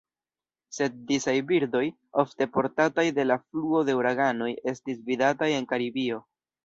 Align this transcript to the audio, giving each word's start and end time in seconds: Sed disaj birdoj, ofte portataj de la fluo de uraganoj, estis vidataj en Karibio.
Sed 0.75 0.93
disaj 1.11 1.35
birdoj, 1.51 1.83
ofte 2.23 2.47
portataj 2.55 3.05
de 3.19 3.25
la 3.27 3.37
fluo 3.43 3.83
de 3.91 3.95
uraganoj, 4.01 4.49
estis 4.73 5.05
vidataj 5.11 5.51
en 5.59 5.69
Karibio. 5.75 6.23